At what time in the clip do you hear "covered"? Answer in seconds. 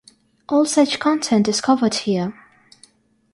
1.61-1.93